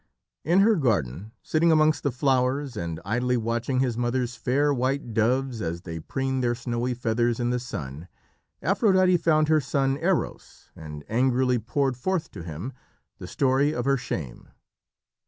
In 0.43 0.61
her 0.61 0.77
garden, 0.77 1.31
sitting 1.43 1.71
amongst 1.71 2.01
the 2.01 2.09
flowers 2.11 2.75
and 2.75 2.99
idly 3.05 3.37
watching 3.37 3.81
his 3.81 3.99
mother's 3.99 4.35
fair 4.35 4.73
white 4.73 5.13
doves 5.13 5.61
as 5.61 5.81
they 5.81 5.99
preened 5.99 6.43
their 6.43 6.55
snowy 6.55 6.95
feathers 6.95 7.39
in 7.39 7.51
the 7.51 7.59
sun, 7.59 8.07
Aphrodite 8.63 9.17
found 9.17 9.47
her 9.47 9.61
son 9.61 9.97
Eros, 9.97 10.71
and 10.75 11.03
angrily 11.07 11.59
poured 11.59 11.95
forth 11.97 12.31
to 12.31 12.41
him 12.41 12.73
the 13.19 13.27
story 13.27 13.75
of 13.75 13.85
her 13.85 13.95
shame. 13.95 14.49